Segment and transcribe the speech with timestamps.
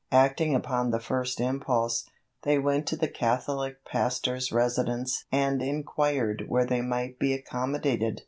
[0.11, 2.09] Acting upon the first impulse,
[2.41, 8.19] they went to the Catholic pastor's residence and inquired where they might be accommodated.